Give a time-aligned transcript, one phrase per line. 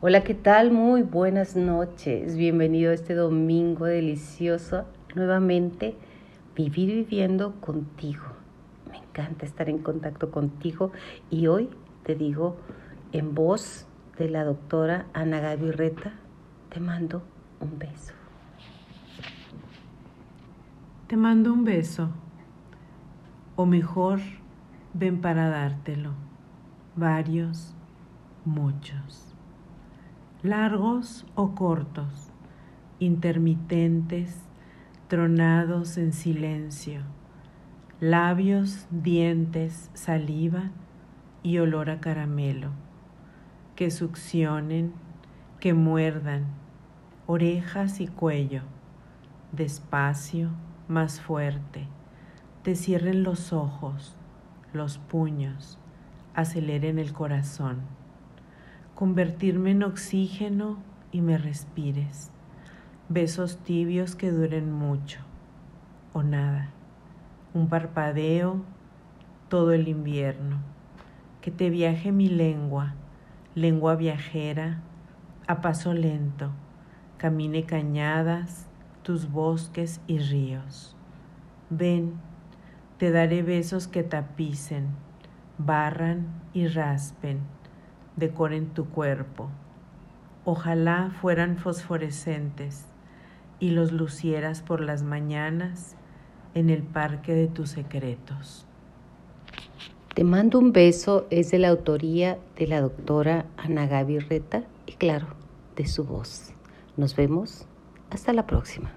[0.00, 0.70] Hola, ¿qué tal?
[0.70, 2.36] Muy buenas noches.
[2.36, 4.84] Bienvenido a este domingo delicioso.
[5.16, 5.96] Nuevamente,
[6.54, 8.22] vivir viviendo contigo.
[8.88, 10.92] Me encanta estar en contacto contigo
[11.30, 11.68] y hoy
[12.04, 12.58] te digo
[13.10, 15.72] en voz de la doctora Ana Gaby
[16.68, 17.24] te mando
[17.58, 18.12] un beso.
[21.08, 22.10] Te mando un beso,
[23.56, 24.20] o mejor,
[24.94, 26.12] ven para dártelo,
[26.94, 27.74] varios,
[28.44, 29.34] muchos
[30.42, 32.30] largos o cortos,
[33.00, 34.38] intermitentes,
[35.08, 37.00] tronados en silencio,
[37.98, 40.70] labios, dientes, saliva
[41.42, 42.70] y olor a caramelo,
[43.74, 44.92] que succionen,
[45.58, 46.46] que muerdan,
[47.26, 48.62] orejas y cuello,
[49.50, 50.50] despacio,
[50.86, 51.88] más fuerte,
[52.62, 54.14] te cierren los ojos,
[54.72, 55.80] los puños,
[56.34, 57.98] aceleren el corazón
[58.98, 60.78] convertirme en oxígeno
[61.12, 62.32] y me respires.
[63.08, 65.20] Besos tibios que duren mucho
[66.12, 66.70] o nada.
[67.54, 68.64] Un parpadeo
[69.48, 70.58] todo el invierno.
[71.40, 72.94] Que te viaje mi lengua,
[73.54, 74.82] lengua viajera,
[75.46, 76.50] a paso lento.
[77.18, 78.66] Camine cañadas,
[79.04, 80.96] tus bosques y ríos.
[81.70, 82.14] Ven,
[82.98, 84.88] te daré besos que tapicen,
[85.56, 87.57] barran y raspen
[88.18, 89.50] decoren tu cuerpo.
[90.44, 92.86] Ojalá fueran fosforescentes
[93.60, 95.96] y los lucieras por las mañanas
[96.54, 98.66] en el parque de tus secretos.
[100.14, 104.92] Te mando un beso es de la autoría de la doctora Ana Gaby Reta y
[104.92, 105.28] claro,
[105.76, 106.52] de su voz.
[106.96, 107.66] Nos vemos.
[108.10, 108.90] Hasta la próxima.